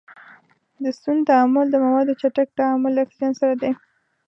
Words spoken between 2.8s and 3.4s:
له اکسیجن